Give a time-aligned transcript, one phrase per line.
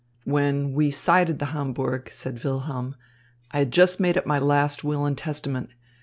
[0.25, 2.95] "When we sighted the Hamburg", said Wilhelm,
[3.51, 5.69] "I had just made my last will and testament.